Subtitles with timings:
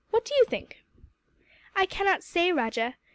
[0.09, 0.83] What do you think?"
[1.75, 2.95] "I cannot say, Rajah.